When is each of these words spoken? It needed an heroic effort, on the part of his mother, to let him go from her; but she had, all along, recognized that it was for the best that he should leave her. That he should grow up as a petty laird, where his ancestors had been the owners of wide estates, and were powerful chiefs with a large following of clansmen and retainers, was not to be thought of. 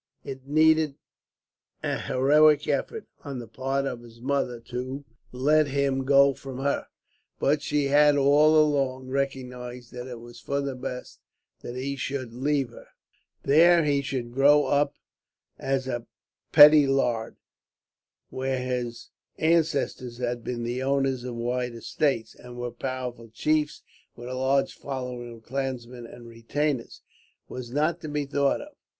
It 0.23 0.47
needed 0.47 0.95
an 1.83 1.99
heroic 1.99 2.67
effort, 2.67 3.05
on 3.23 3.37
the 3.37 3.47
part 3.47 3.85
of 3.85 4.01
his 4.01 4.19
mother, 4.19 4.59
to 4.61 5.05
let 5.31 5.67
him 5.67 6.05
go 6.05 6.33
from 6.33 6.57
her; 6.57 6.87
but 7.39 7.61
she 7.61 7.85
had, 7.85 8.17
all 8.17 8.57
along, 8.59 9.09
recognized 9.09 9.91
that 9.93 10.07
it 10.07 10.19
was 10.19 10.39
for 10.39 10.59
the 10.59 10.73
best 10.73 11.19
that 11.59 11.75
he 11.75 11.95
should 11.95 12.33
leave 12.33 12.71
her. 12.71 12.87
That 13.43 13.85
he 13.85 14.01
should 14.01 14.33
grow 14.33 14.65
up 14.65 14.95
as 15.59 15.85
a 15.87 16.07
petty 16.51 16.87
laird, 16.87 17.35
where 18.31 18.57
his 18.57 19.11
ancestors 19.37 20.17
had 20.17 20.43
been 20.43 20.63
the 20.63 20.81
owners 20.81 21.23
of 21.23 21.35
wide 21.35 21.75
estates, 21.75 22.33
and 22.33 22.57
were 22.57 22.71
powerful 22.71 23.29
chiefs 23.29 23.83
with 24.15 24.29
a 24.29 24.33
large 24.33 24.73
following 24.73 25.31
of 25.31 25.43
clansmen 25.43 26.07
and 26.07 26.25
retainers, 26.27 27.03
was 27.47 27.69
not 27.69 28.01
to 28.01 28.09
be 28.09 28.25
thought 28.25 28.61
of. 28.61 28.73